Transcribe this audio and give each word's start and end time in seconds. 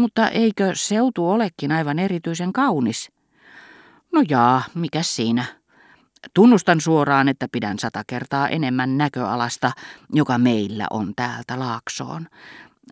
Mutta 0.00 0.28
eikö 0.28 0.70
seutu 0.74 1.30
olekin 1.30 1.72
aivan 1.72 1.98
erityisen 1.98 2.52
kaunis? 2.52 3.12
No 4.12 4.22
jaa, 4.28 4.62
mikä 4.74 5.02
siinä? 5.02 5.44
Tunnustan 6.34 6.80
suoraan, 6.80 7.28
että 7.28 7.46
pidän 7.52 7.78
sata 7.78 8.02
kertaa 8.06 8.48
enemmän 8.48 8.98
näköalasta, 8.98 9.72
joka 10.12 10.38
meillä 10.38 10.86
on 10.90 11.12
täältä 11.16 11.58
laaksoon. 11.58 12.26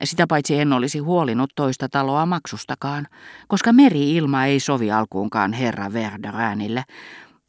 Sitä 0.05 0.27
paitsi 0.27 0.61
en 0.61 0.73
olisi 0.73 0.99
huolinut 0.99 1.51
toista 1.55 1.89
taloa 1.89 2.27
maksustakaan, 2.27 3.07
koska 3.47 3.73
meri-ilma 3.73 4.45
ei 4.45 4.61
sovi 4.61 4.91
alkuunkaan 4.91 5.53
herra 5.53 5.93
Verderäänille, 5.93 6.85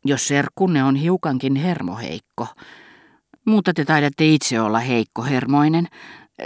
jos 0.06 0.28
serkkunne 0.28 0.84
on 0.84 0.96
hiukankin 0.96 1.56
hermoheikko. 1.56 2.48
Mutta 3.46 3.74
te 3.74 3.86
taidatte 3.86 4.26
itse 4.26 4.62
olla 4.62 4.80
heikkohermoinen. 4.80 5.88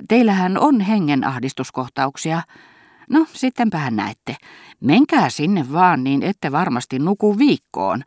Teillähän 0.07 0.57
on 0.57 0.82
hengenahdistuskohtauksia. 0.82 2.41
No, 3.09 3.25
sittenpähän 3.33 3.95
näette. 3.95 4.36
Menkää 4.79 5.29
sinne 5.29 5.65
vaan, 5.71 6.04
niin 6.04 6.23
ette 6.23 6.51
varmasti 6.51 7.00
nuku 7.00 7.37
viikkoon, 7.37 8.04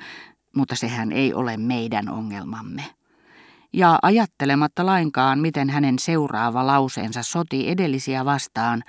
mutta 0.57 0.77
sehän 0.77 1.13
ei 1.13 1.35
ole 1.35 1.57
meidän 1.57 2.09
ongelmamme. 2.09 2.85
Ja 3.73 3.99
ajattelematta 4.03 4.87
lainkaan, 4.87 5.39
miten 5.39 5.71
hänen 5.71 5.99
seuraava 5.99 6.67
lauseensa 6.67 7.23
soti 7.23 7.71
edellisiä 7.71 8.25
vastaan, 8.25 8.83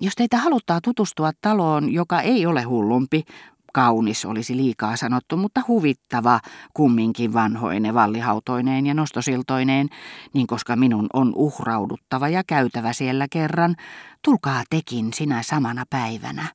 jos 0.00 0.12
teitä 0.16 0.38
haluttaa 0.38 0.80
tutustua 0.80 1.30
taloon, 1.42 1.92
joka 1.92 2.20
ei 2.20 2.46
ole 2.46 2.62
hullumpi, 2.62 3.24
kaunis 3.72 4.24
olisi 4.24 4.56
liikaa 4.56 4.96
sanottu, 4.96 5.36
mutta 5.36 5.62
huvittava, 5.68 6.40
kumminkin 6.74 7.32
vanhoine 7.32 7.94
vallihautoineen 7.94 8.86
ja 8.86 8.94
nostosiltoineen, 8.94 9.88
niin 10.34 10.46
koska 10.46 10.76
minun 10.76 11.06
on 11.12 11.32
uhrauduttava 11.34 12.28
ja 12.28 12.42
käytävä 12.46 12.92
siellä 12.92 13.26
kerran, 13.30 13.76
tulkaa 14.24 14.62
tekin 14.70 15.12
sinä 15.12 15.42
samana 15.42 15.84
päivänä. 15.90 16.46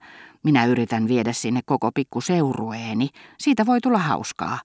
Minä 0.43 0.65
yritän 0.65 1.07
viedä 1.07 1.33
sinne 1.33 1.61
koko 1.65 1.91
pikku 1.91 2.21
seurueeni. 2.21 3.09
Siitä 3.37 3.65
voi 3.65 3.81
tulla 3.81 3.99
hauskaa. 3.99 4.59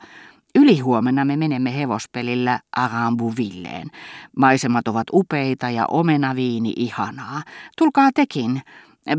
Ylihuomenna 0.55 1.25
me 1.25 1.37
menemme 1.37 1.77
hevospelillä 1.77 2.61
Arambuvilleen. 2.77 3.89
Maisemat 4.37 4.89
ovat 4.89 5.07
upeita 5.13 5.71
ja 5.71 5.87
omenaviini 5.91 6.73
ihanaa. 6.77 7.43
Tulkaa 7.79 8.11
tekin. 8.15 8.61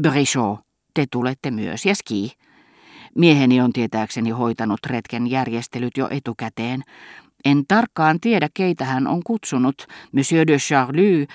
Brichot, 0.02 0.59
te 0.94 1.05
tulette 1.11 1.52
myös 1.52 1.86
ja 1.86 1.95
ski. 1.95 2.31
Mieheni 3.16 3.62
on 3.62 3.73
tietääkseni 3.73 4.30
hoitanut 4.30 4.80
retken 4.86 5.31
järjestelyt 5.31 5.98
jo 5.98 6.08
etukäteen. 6.12 6.84
En 7.45 7.64
tarkkaan 7.67 8.20
tiedä, 8.20 8.50
keitä 8.54 8.86
hän 8.86 9.08
on 9.08 9.22
kutsunut. 9.23 9.88
Monsieur 10.12 10.48
de 10.48 10.58
Charlie, 10.58 11.26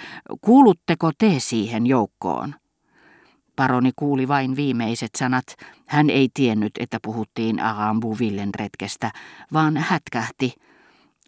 kuulutteko 0.40 1.10
te 1.18 1.34
siihen 1.38 1.86
joukkoon? 1.86 2.54
Paroni 3.56 3.90
kuuli 3.96 4.28
vain 4.28 4.56
viimeiset 4.56 5.10
sanat. 5.18 5.44
Hän 5.86 6.10
ei 6.10 6.28
tiennyt, 6.34 6.72
että 6.80 6.98
puhuttiin 7.02 7.60
Arambuvillen 7.60 8.50
retkestä, 8.54 9.10
vaan 9.52 9.76
hätkähti. 9.76 10.54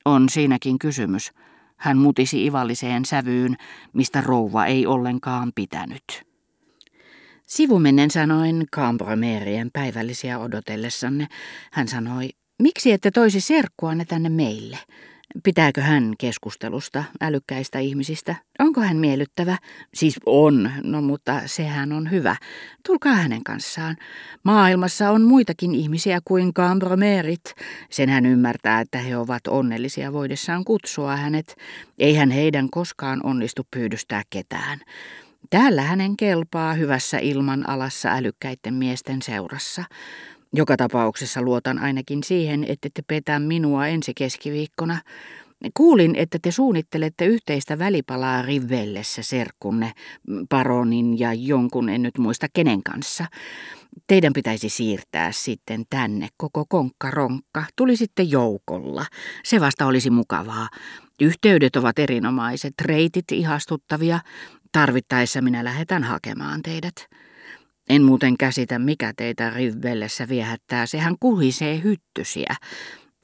On 0.05 0.29
siinäkin 0.29 0.79
kysymys. 0.79 1.33
Hän 1.77 1.99
mutisi 1.99 2.47
ivalliseen 2.47 3.05
sävyyn, 3.05 3.57
mistä 3.93 4.21
rouva 4.21 4.67
ei 4.67 4.87
ollenkaan 4.87 5.53
pitänyt. 5.55 6.28
Sivumennen 7.49 8.11
sanoin 8.11 8.65
Cambromerien 8.75 9.71
päivällisiä 9.73 10.39
odotellessanne. 10.39 11.27
Hän 11.73 11.89
sanoi, 11.89 12.29
miksi 12.63 12.93
ette 12.93 13.11
toisi 13.11 13.41
serkkuanne 13.41 14.05
tänne 14.05 14.29
meille? 14.29 14.79
Pitääkö 15.43 15.81
hän 15.81 16.15
keskustelusta 16.19 17.05
älykkäistä 17.21 17.79
ihmisistä? 17.79 18.35
Onko 18.59 18.81
hän 18.81 18.97
miellyttävä? 18.97 19.59
Siis 19.95 20.21
on, 20.27 20.71
no 20.83 21.03
mutta 21.03 21.41
sehän 21.47 21.93
on 21.93 22.11
hyvä. 22.11 22.37
Tulkaa 22.87 23.15
hänen 23.15 23.45
kanssaan. 23.45 23.97
Maailmassa 24.43 25.11
on 25.11 25.23
muitakin 25.23 25.75
ihmisiä 25.75 26.19
kuin 26.25 26.55
Cambromerit. 26.55 27.55
Sen 27.91 28.09
hän 28.09 28.27
ymmärtää, 28.27 28.81
että 28.81 28.99
he 28.99 29.17
ovat 29.17 29.47
onnellisia 29.47 30.13
voidessaan 30.13 30.64
kutsua 30.64 31.17
hänet. 31.17 31.57
Eihän 31.98 32.31
heidän 32.31 32.70
koskaan 32.70 33.20
onnistu 33.27 33.67
pyydystää 33.70 34.23
ketään. 34.31 34.81
Täällä 35.51 35.83
hänen 35.83 36.17
kelpaa 36.17 36.75
hyvässä 36.75 37.19
ilman 37.19 37.69
alassa 37.69 38.09
älykkäiden 38.09 38.75
miesten 38.75 39.23
seurassa. 39.23 39.85
Joka 40.53 40.77
tapauksessa 40.77 41.43
luotan 41.43 41.79
ainakin 41.79 42.25
siihen, 42.25 42.65
että 42.65 42.89
te 42.95 43.03
petä 43.07 43.39
minua 43.39 43.87
ensi 43.87 44.13
keskiviikkona. 44.15 44.99
Kuulin, 45.75 46.17
että 46.17 46.39
te 46.43 46.51
suunnittelette 46.51 47.27
yhteistä 47.27 47.79
välipalaa 47.79 48.43
Rivellessä 48.43 49.23
serkkunne, 49.23 49.93
paronin 50.49 51.19
ja 51.19 51.33
jonkun 51.33 51.89
en 51.89 52.03
nyt 52.03 52.19
muista 52.19 52.47
kenen 52.53 52.83
kanssa. 52.83 53.27
Teidän 54.07 54.33
pitäisi 54.33 54.69
siirtää 54.69 55.33
sitten 55.33 55.85
tänne 55.91 56.29
koko 56.37 56.65
konkkaronkka. 56.69 57.65
Tulisitte 57.77 58.23
joukolla. 58.23 59.07
Se 59.45 59.61
vasta 59.61 59.87
olisi 59.87 60.11
mukavaa. 60.11 60.69
Yhteydet 61.20 61.77
ovat 61.77 61.99
erinomaiset, 61.99 62.75
reitit 62.83 63.33
ihastuttavia. 63.33 64.20
Tarvittaessa 64.73 65.42
minä 65.42 65.64
lähetän 65.64 66.05
hakemaan 66.05 66.62
teidät. 66.62 67.06
En 67.89 68.02
muuten 68.02 68.36
käsitä, 68.36 68.79
mikä 68.79 69.12
teitä 69.17 69.51
Rivellessä 69.51 70.29
viehättää. 70.29 70.86
Sehän 70.86 71.17
kuhisee 71.20 71.80
hyttysiä. 71.84 72.55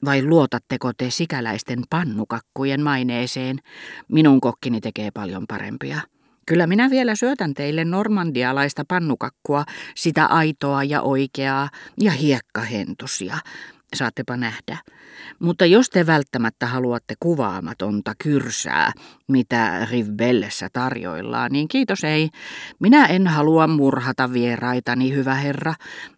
Vai 0.05 0.23
luotatteko 0.23 0.91
te 0.97 1.09
sikäläisten 1.09 1.83
pannukakkujen 1.89 2.81
maineeseen? 2.81 3.59
Minun 4.07 4.41
kokkini 4.41 4.81
tekee 4.81 5.11
paljon 5.11 5.45
parempia. 5.47 6.01
Kyllä 6.45 6.67
minä 6.67 6.89
vielä 6.89 7.15
syötän 7.15 7.53
teille 7.53 7.85
normandialaista 7.85 8.83
pannukakkua, 8.87 9.63
sitä 9.95 10.25
aitoa 10.25 10.83
ja 10.83 11.01
oikeaa 11.01 11.69
ja 12.01 12.11
hiekkahentusia. 12.11 13.37
Saattepa 13.95 14.37
nähdä. 14.37 14.77
Mutta 15.39 15.65
jos 15.65 15.89
te 15.89 16.05
välttämättä 16.05 16.67
haluatte 16.67 17.13
kuvaamatonta 17.19 18.13
kyrsää, 18.23 18.91
mitä 19.27 19.87
Rivbellessä 19.91 20.69
tarjoillaan, 20.73 21.51
niin 21.51 21.67
kiitos 21.67 22.03
ei. 22.03 22.29
Minä 22.79 23.05
en 23.05 23.27
halua 23.27 23.67
murhata 23.67 24.33
vieraitani, 24.33 25.13
hyvä 25.13 25.35
herra. 25.35 25.73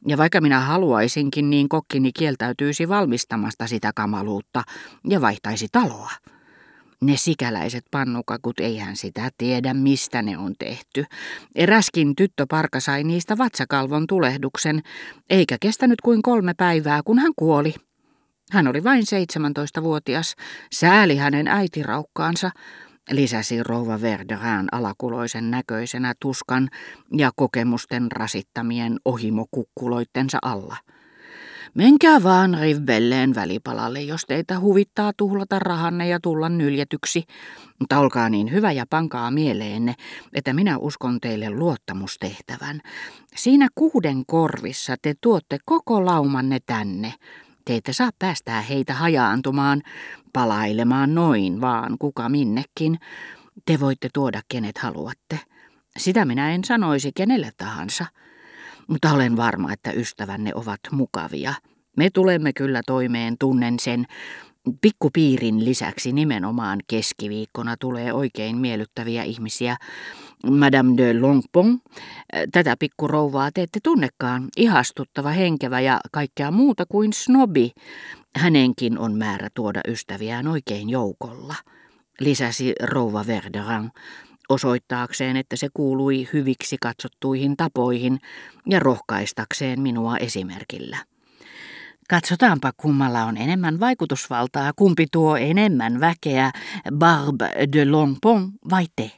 Ja 0.07 0.17
vaikka 0.17 0.41
minä 0.41 0.59
haluaisinkin, 0.59 1.49
niin 1.49 1.69
kokkini 1.69 2.11
kieltäytyisi 2.11 2.89
valmistamasta 2.89 3.67
sitä 3.67 3.91
kamaluutta 3.95 4.63
ja 5.09 5.21
vaihtaisi 5.21 5.67
taloa. 5.71 6.11
Ne 7.01 7.17
sikäläiset 7.17 7.85
pannukakut, 7.91 8.59
eihän 8.59 8.95
sitä 8.95 9.29
tiedä, 9.37 9.73
mistä 9.73 10.21
ne 10.21 10.37
on 10.37 10.53
tehty. 10.59 11.05
Eräskin 11.55 12.15
tyttöparka 12.15 12.79
sai 12.79 13.03
niistä 13.03 13.37
vatsakalvon 13.37 14.07
tulehduksen, 14.07 14.81
eikä 15.29 15.57
kestänyt 15.61 16.01
kuin 16.01 16.21
kolme 16.21 16.53
päivää, 16.53 17.01
kun 17.05 17.19
hän 17.19 17.31
kuoli. 17.35 17.73
Hän 18.51 18.67
oli 18.67 18.83
vain 18.83 19.03
17-vuotias, 19.03 20.35
sääli 20.71 21.17
hänen 21.17 21.47
äitiraukkaansa, 21.47 22.51
lisäsi 23.11 23.63
rouva 23.63 24.01
Verderään 24.01 24.67
alakuloisen 24.71 25.51
näköisenä 25.51 26.13
tuskan 26.21 26.69
ja 27.17 27.31
kokemusten 27.35 28.11
rasittamien 28.11 28.99
ohimokukkuloittensa 29.05 30.37
alla. 30.41 30.75
Menkää 31.77 32.23
vaan 32.23 32.57
Rivbelleen 32.61 33.35
välipalalle, 33.35 34.01
jos 34.01 34.21
teitä 34.27 34.59
huvittaa 34.59 35.11
tuhlata 35.17 35.59
rahanne 35.59 36.07
ja 36.07 36.19
tulla 36.19 36.49
nyljetyksi. 36.49 37.23
Mutta 37.79 37.99
olkaa 37.99 38.29
niin 38.29 38.51
hyvä 38.51 38.71
ja 38.71 38.85
pankaa 38.89 39.31
mieleenne, 39.31 39.95
että 40.33 40.53
minä 40.53 40.77
uskon 40.77 41.19
teille 41.21 41.49
luottamustehtävän. 41.49 42.81
Siinä 43.35 43.67
kuuden 43.75 44.25
korvissa 44.25 44.95
te 45.01 45.13
tuotte 45.21 45.57
koko 45.65 46.05
laumanne 46.05 46.59
tänne. 46.65 47.13
Te 47.65 47.75
ette 47.75 47.93
saa 47.93 48.11
päästää 48.19 48.61
heitä 48.61 48.93
hajaantumaan, 48.93 49.81
palailemaan 50.33 51.15
noin 51.15 51.61
vaan 51.61 51.97
kuka 51.99 52.29
minnekin. 52.29 52.99
Te 53.65 53.79
voitte 53.79 54.09
tuoda 54.13 54.41
kenet 54.47 54.77
haluatte. 54.77 55.39
Sitä 55.97 56.25
minä 56.25 56.51
en 56.51 56.63
sanoisi 56.63 57.11
kenelle 57.15 57.51
tahansa 57.57 58.05
mutta 58.87 59.11
olen 59.13 59.37
varma, 59.37 59.73
että 59.73 59.91
ystävänne 59.91 60.51
ovat 60.55 60.79
mukavia. 60.91 61.53
Me 61.97 62.09
tulemme 62.13 62.53
kyllä 62.53 62.81
toimeen, 62.85 63.35
tunnen 63.39 63.79
sen. 63.79 64.05
Pikkupiirin 64.81 65.65
lisäksi 65.65 66.11
nimenomaan 66.11 66.79
keskiviikkona 66.87 67.75
tulee 67.79 68.13
oikein 68.13 68.57
miellyttäviä 68.57 69.23
ihmisiä. 69.23 69.77
Madame 70.51 70.97
de 70.97 71.19
Longpont, 71.19 71.81
tätä 72.51 72.75
pikkurouvaa 72.79 73.51
te 73.51 73.61
ette 73.61 73.79
tunnekaan, 73.83 74.47
ihastuttava, 74.57 75.29
henkevä 75.29 75.79
ja 75.79 75.99
kaikkea 76.11 76.51
muuta 76.51 76.85
kuin 76.85 77.13
snobi. 77.13 77.71
Hänenkin 78.35 78.99
on 78.99 79.17
määrä 79.17 79.49
tuoda 79.53 79.81
ystäviään 79.87 80.47
oikein 80.47 80.89
joukolla, 80.89 81.55
lisäsi 82.19 82.73
rouva 82.83 83.27
Verderan 83.27 83.91
osoittaakseen, 84.49 85.37
että 85.37 85.55
se 85.55 85.67
kuului 85.73 86.29
hyviksi 86.33 86.77
katsottuihin 86.81 87.57
tapoihin 87.57 88.19
ja 88.65 88.79
rohkaistakseen 88.79 89.81
minua 89.81 90.17
esimerkillä. 90.17 90.97
Katsotaanpa, 92.09 92.71
kummalla 92.77 93.23
on 93.23 93.37
enemmän 93.37 93.79
vaikutusvaltaa, 93.79 94.71
kumpi 94.75 95.05
tuo 95.11 95.37
enemmän 95.37 95.99
väkeä, 95.99 96.51
Barbe 96.93 97.49
de 97.73 97.85
Longpont 97.85 98.53
vai 98.69 98.85
te. 98.95 99.11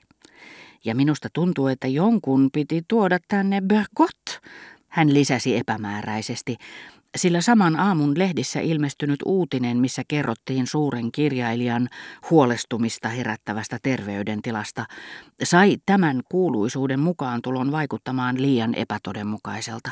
Ja 0.86 0.96
minusta 0.96 1.30
tuntuu, 1.34 1.68
että 1.68 1.88
jonkun 1.88 2.50
piti 2.54 2.82
tuoda 2.88 3.18
tänne 3.28 3.62
Bergot, 3.62 4.42
hän 4.88 5.14
lisäsi 5.14 5.58
epämääräisesti, 5.58 6.58
sillä 7.18 7.42
saman 7.42 7.80
aamun 7.80 8.18
lehdissä 8.18 8.60
ilmestynyt 8.60 9.20
uutinen, 9.26 9.78
missä 9.78 10.02
kerrottiin 10.08 10.68
suuren 10.68 11.12
kirjailijan 11.12 11.90
huolestumista 12.30 13.10
herättävästä 13.10 13.78
terveydentilasta, 13.82 14.86
sai 15.44 15.78
tämän 15.86 16.22
kuuluisuuden 16.32 17.00
mukaan 17.00 17.42
tulon 17.42 17.72
vaikuttamaan 17.72 18.42
liian 18.42 18.76
epätodenmukaiselta. 18.76 19.92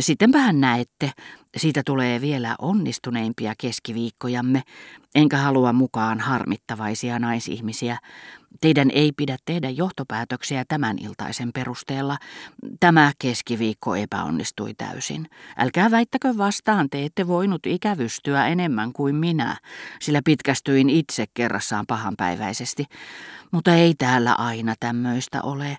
Sittenpähän 0.00 0.60
näette, 0.60 1.12
siitä 1.56 1.82
tulee 1.86 2.20
vielä 2.20 2.54
onnistuneimpia 2.58 3.54
keskiviikkojamme, 3.60 4.62
enkä 5.14 5.36
halua 5.36 5.72
mukaan 5.72 6.20
harmittavaisia 6.20 7.18
naisihmisiä. 7.18 7.98
Teidän 8.60 8.90
ei 8.92 9.12
pidä 9.12 9.36
tehdä 9.44 9.70
johtopäätöksiä 9.70 10.64
tämän 10.68 10.96
iltaisen 10.98 11.50
perusteella. 11.52 12.18
Tämä 12.80 13.12
keskiviikko 13.18 13.96
epäonnistui 13.96 14.74
täysin. 14.74 15.30
Älkää 15.56 15.90
väittäkö 15.90 16.34
vastaan, 16.38 16.90
te 16.90 17.04
ette 17.04 17.26
voinut 17.26 17.66
ikävystyä 17.66 18.46
enemmän 18.46 18.92
kuin 18.92 19.14
minä, 19.14 19.56
sillä 20.00 20.20
pitkästyin 20.24 20.90
itse 20.90 21.24
kerrassaan 21.34 21.84
pahanpäiväisesti. 21.86 22.84
Mutta 23.50 23.74
ei 23.74 23.94
täällä 23.94 24.32
aina 24.32 24.74
tämmöistä 24.80 25.42
ole. 25.42 25.78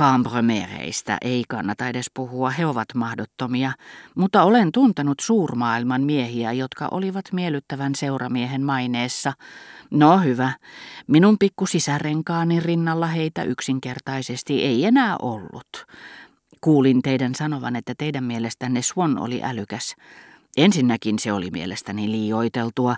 Cambremereistä 0.00 1.18
ei 1.22 1.44
kannata 1.48 1.88
edes 1.88 2.06
puhua, 2.14 2.50
he 2.50 2.66
ovat 2.66 2.88
mahdottomia, 2.94 3.72
mutta 4.14 4.42
olen 4.42 4.72
tuntenut 4.72 5.20
suurmaailman 5.20 6.02
miehiä, 6.02 6.52
jotka 6.52 6.88
olivat 6.90 7.24
miellyttävän 7.32 7.94
seuramiehen 7.94 8.62
maineessa. 8.62 9.32
No 9.90 10.18
hyvä, 10.18 10.52
minun 11.06 11.38
pikku 11.38 11.66
sisärenkaani 11.94 12.60
rinnalla 12.60 13.06
heitä 13.06 13.42
yksinkertaisesti 13.42 14.62
ei 14.62 14.84
enää 14.84 15.16
ollut. 15.22 15.86
Kuulin 16.60 17.02
teidän 17.02 17.34
sanovan, 17.34 17.76
että 17.76 17.94
teidän 17.98 18.24
mielestänne 18.24 18.82
Swan 18.82 19.18
oli 19.18 19.42
älykäs. 19.42 19.94
Ensinnäkin 20.56 21.18
se 21.18 21.32
oli 21.32 21.50
mielestäni 21.50 22.10
liioiteltua, 22.10 22.96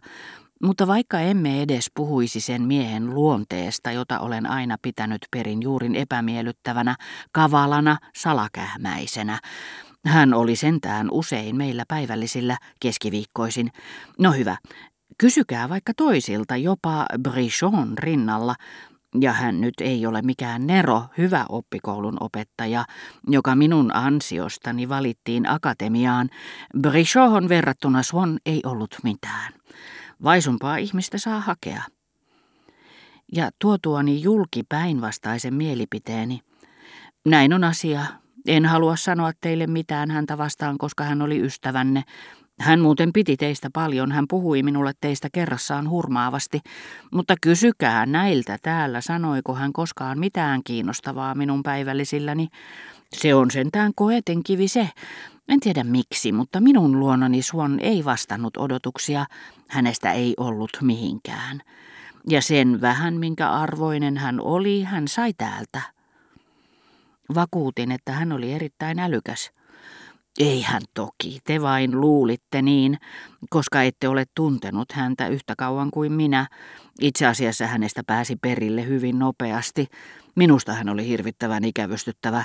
mutta 0.63 0.87
vaikka 0.87 1.21
emme 1.21 1.63
edes 1.63 1.91
puhuisi 1.95 2.41
sen 2.41 2.63
miehen 2.63 3.15
luonteesta, 3.15 3.91
jota 3.93 4.21
olen 4.21 4.47
aina 4.51 4.77
pitänyt 4.83 5.21
perin 5.31 5.63
juurin 5.63 5.95
epämiellyttävänä, 5.95 6.97
kavalana, 7.33 7.99
salakähmäisenä, 8.17 9.39
hän 10.07 10.35
oli 10.35 10.57
sentään 10.57 11.09
usein 11.11 11.57
meillä 11.57 11.85
päivällisillä 11.89 12.57
keskiviikkoisin. 12.81 13.73
No 14.19 14.33
hyvä, 14.33 14.57
kysykää 15.19 15.69
vaikka 15.69 15.93
toisilta, 15.97 16.57
jopa 16.57 17.07
Brichon 17.23 17.99
rinnalla, 17.99 18.55
ja 19.21 19.33
hän 19.33 19.61
nyt 19.61 19.75
ei 19.81 20.07
ole 20.07 20.23
mikään 20.23 20.67
Nero, 20.67 21.05
hyvä 21.19 21.47
oppikoulun 21.49 22.17
opettaja, 22.21 22.85
joka 23.29 23.57
minun 23.57 23.97
ansiostani 23.97 24.89
valittiin 24.89 25.51
akatemiaan. 25.51 26.29
Brichon 26.81 27.49
verrattuna 27.49 28.03
Swan 28.03 28.39
ei 28.47 28.61
ollut 28.65 28.97
mitään. 29.03 29.53
Vaisumpaa 30.25 30.77
ihmistä 30.77 31.19
saa 31.19 31.41
hakea. 31.41 31.83
Ja 33.33 33.51
tuotuani 33.59 34.23
julki 34.23 34.63
päinvastaisen 34.69 35.55
mielipiteeni. 35.55 36.41
Näin 37.27 37.53
on 37.53 37.65
asia. 37.65 38.03
En 38.47 38.67
halua 38.67 38.97
sanoa 38.97 39.33
teille 39.41 39.67
mitään 39.67 40.11
häntä 40.11 40.39
vastaan, 40.39 40.79
koska 40.79 41.05
hän 41.05 41.23
oli 41.23 41.41
ystävänne. 41.41 42.03
Hän 42.61 42.81
muuten 42.81 43.13
piti 43.13 43.37
teistä 43.37 43.71
paljon, 43.73 44.13
hän 44.13 44.25
puhui 44.29 44.63
minulle 44.63 44.93
teistä 45.01 45.29
kerrassaan 45.33 45.91
hurmaavasti, 45.91 46.61
mutta 47.13 47.35
kysykää 47.43 48.07
näiltä 48.07 48.59
täällä, 48.63 49.01
sanoiko 49.01 49.55
hän 49.55 49.73
koskaan 49.73 50.19
mitään 50.19 50.61
kiinnostavaa 50.65 51.35
minun 51.35 51.63
päivällisilläni. 51.63 52.49
Se 53.13 53.35
on 53.35 53.51
sentään 53.51 53.93
koeten 53.95 54.43
kivi 54.43 54.69
se, 54.69 54.89
en 55.49 55.61
tiedä 55.61 55.85
miksi, 55.85 56.33
mutta 56.33 56.61
minun 56.61 57.01
luonani 57.01 57.43
Suon 57.43 57.81
ei 57.81 58.05
vastannut 58.05 58.57
odotuksia. 58.57 59.27
Hänestä 59.69 60.13
ei 60.13 60.35
ollut 60.37 60.71
mihinkään. 60.83 61.61
Ja 62.29 62.43
sen 62.43 62.81
vähän, 62.81 63.15
minkä 63.15 63.51
arvoinen 63.51 64.17
hän 64.17 64.41
oli, 64.41 64.83
hän 64.83 65.09
sai 65.09 65.33
täältä. 65.39 65.81
Vakuutin, 67.35 67.93
että 67.93 68.13
hän 68.13 68.33
oli 68.33 68.53
erittäin 68.53 68.99
älykäs. 68.99 69.51
Ei 70.39 70.63
hän 70.63 70.83
toki, 70.95 71.39
te 71.45 71.63
vain 71.63 72.01
luulitte 72.01 72.63
niin, 72.63 72.99
koska 73.51 73.83
ette 73.83 74.09
ole 74.09 74.25
tuntenut 74.35 74.93
häntä 74.93 75.29
yhtä 75.29 75.55
kauan 75.59 75.91
kuin 75.91 76.13
minä. 76.13 76.47
Itse 77.01 77.27
asiassa 77.27 77.67
hänestä 77.67 78.03
pääsi 78.07 78.37
perille 78.37 78.87
hyvin 78.87 79.19
nopeasti. 79.19 79.87
Minusta 80.35 80.73
hän 80.73 80.89
oli 80.89 81.09
hirvittävän 81.09 81.65
ikävystyttävä. 81.65 82.45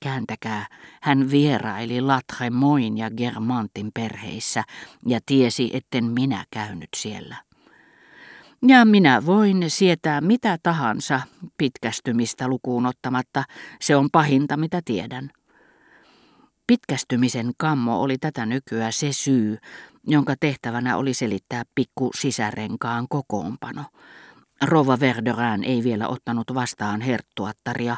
Kääntäkää, 0.00 0.66
hän 1.02 1.30
vieraili 1.30 2.00
Latremoin 2.00 2.98
ja 2.98 3.10
Germantin 3.10 3.90
perheissä 3.94 4.64
ja 5.06 5.20
tiesi, 5.26 5.70
etten 5.72 6.04
minä 6.04 6.44
käynyt 6.50 6.88
siellä. 6.96 7.36
Ja 8.66 8.84
minä 8.84 9.26
voin 9.26 9.70
sietää 9.70 10.20
mitä 10.20 10.58
tahansa 10.62 11.20
pitkästymistä 11.58 12.48
lukuun 12.48 12.86
ottamatta, 12.86 13.44
se 13.80 13.96
on 13.96 14.08
pahinta 14.12 14.56
mitä 14.56 14.80
tiedän. 14.84 15.30
Pitkästymisen 16.66 17.52
kammo 17.56 18.02
oli 18.02 18.18
tätä 18.18 18.46
nykyä 18.46 18.90
se 18.90 19.12
syy, 19.12 19.58
jonka 20.06 20.34
tehtävänä 20.40 20.96
oli 20.96 21.14
selittää 21.14 21.62
pikku 21.74 22.10
sisärenkaan 22.20 23.06
kokoonpano. 23.08 23.84
Rova 24.62 25.00
Verderään 25.00 25.64
ei 25.64 25.84
vielä 25.84 26.08
ottanut 26.08 26.54
vastaan 26.54 27.00
herttuattaria, 27.00 27.96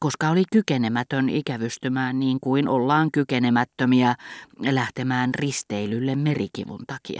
koska 0.00 0.28
oli 0.28 0.42
kykenemätön 0.52 1.28
ikävystymään 1.28 2.20
niin 2.20 2.38
kuin 2.40 2.68
ollaan 2.68 3.10
kykenemättömiä 3.10 4.14
lähtemään 4.70 5.34
risteilylle 5.34 6.16
merikivun 6.16 6.84
takia. 6.86 7.18